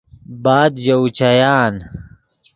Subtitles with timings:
[0.43, 1.73] بعد ژے اوچیان